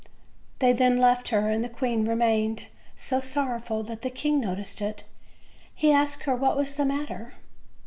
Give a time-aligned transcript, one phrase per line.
[0.57, 2.63] They then left her; and the queen remained
[2.97, 5.03] so sorrowful that the king noticed it.
[5.75, 7.33] He asked her what was the matter.